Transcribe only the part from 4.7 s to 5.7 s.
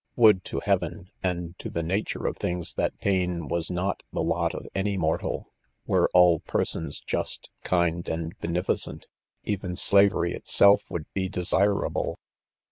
any mortal!—